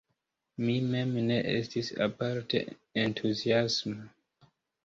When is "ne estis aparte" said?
1.27-2.63